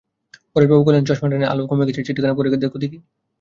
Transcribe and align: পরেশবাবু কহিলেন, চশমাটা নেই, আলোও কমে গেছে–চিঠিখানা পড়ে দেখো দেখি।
পরেশবাবু 0.53 0.81
কহিলেন, 0.83 1.03
চশমাটা 1.09 1.37
নেই, 1.37 1.49
আলোও 1.51 1.69
কমে 1.69 1.87
গেছে–চিঠিখানা 1.87 2.35
পড়ে 2.37 2.49
দেখো 2.55 2.77
দেখি। 2.83 2.97